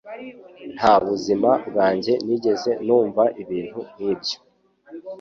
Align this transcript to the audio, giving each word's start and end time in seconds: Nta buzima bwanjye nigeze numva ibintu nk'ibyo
Nta 0.75 0.93
buzima 1.07 1.49
bwanjye 1.69 2.13
nigeze 2.25 2.71
numva 2.85 3.23
ibintu 3.41 3.79
nk'ibyo 3.91 4.37